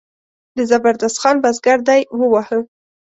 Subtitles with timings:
[0.57, 2.59] د زبردست خان بزګر دی وواهه.